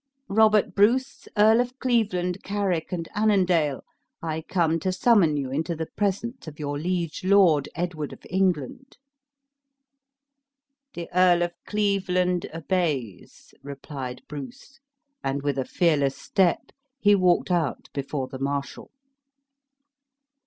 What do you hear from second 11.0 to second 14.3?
Earl of Cleveland obeys," replied